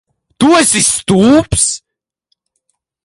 [0.39, 1.65] Tu esi stulbs?